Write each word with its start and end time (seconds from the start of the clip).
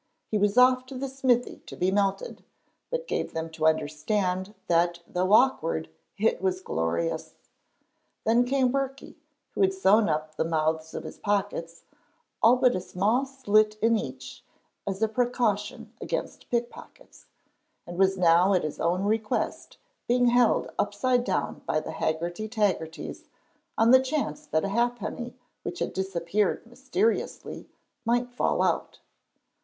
He 0.31 0.37
was 0.39 0.57
off 0.57 0.87
to 0.87 0.95
the 0.97 1.07
smithy 1.07 1.59
to 1.67 1.75
be 1.75 1.91
melted, 1.91 2.43
but 2.89 3.07
gave 3.07 3.33
them 3.35 3.51
to 3.51 3.67
understand 3.67 4.55
that 4.65 4.99
though 5.07 5.31
awkward 5.31 5.89
it 6.17 6.41
was 6.41 6.59
glorious. 6.59 7.35
Then 8.25 8.43
came 8.45 8.71
Birkie, 8.71 9.19
who 9.51 9.61
had 9.61 9.75
sewn 9.75 10.09
up 10.09 10.33
the 10.37 10.43
mouths 10.43 10.95
of 10.95 11.03
his 11.03 11.19
pockets, 11.19 11.83
all 12.41 12.55
but 12.55 12.75
a 12.75 12.81
small 12.81 13.27
slit 13.27 13.77
in 13.79 13.95
each, 13.95 14.43
as 14.87 15.03
a 15.03 15.07
precaution 15.07 15.93
against 16.01 16.49
pickpockets, 16.49 17.27
and 17.85 17.99
was 17.99 18.17
now 18.17 18.55
at 18.55 18.63
his 18.63 18.79
own 18.79 19.03
request 19.03 19.77
being 20.07 20.29
held 20.29 20.67
upside 20.79 21.23
down 21.23 21.61
by 21.67 21.79
the 21.79 21.91
Haggerty 21.91 22.49
Taggertys 22.49 23.27
on 23.77 23.91
the 23.91 24.01
chance 24.01 24.47
that 24.47 24.65
a 24.65 24.69
halfpenny 24.69 25.35
which 25.61 25.77
had 25.77 25.93
disappeared 25.93 26.65
mysteriously 26.65 27.69
might 28.03 28.33
fall 28.33 28.63
out. 28.63 28.99